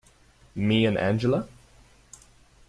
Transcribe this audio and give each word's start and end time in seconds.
Me 0.55 0.83
and 0.87 0.97
Angela? 0.97 1.47